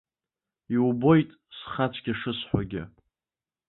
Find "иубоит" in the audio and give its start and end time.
0.75-1.29